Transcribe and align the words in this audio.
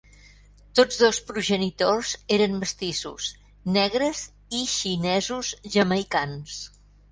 Tots 0.77 0.95
dos 1.01 1.19
progenitors 1.27 2.13
eren 2.37 2.57
mestissos: 2.63 3.29
negres 3.77 4.25
i 4.63 4.65
xinesos-jamaicans. 4.75 6.61